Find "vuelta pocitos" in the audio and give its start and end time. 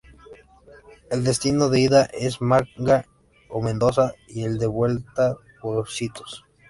4.65-6.43